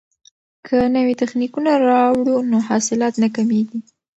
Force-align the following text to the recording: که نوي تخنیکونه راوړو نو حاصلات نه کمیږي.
که 0.65 0.77
نوي 0.95 1.13
تخنیکونه 1.21 1.71
راوړو 1.89 2.37
نو 2.49 2.57
حاصلات 2.67 3.13
نه 3.23 3.27
کمیږي. 3.35 3.79